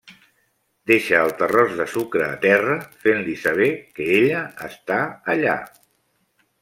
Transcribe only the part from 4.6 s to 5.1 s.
està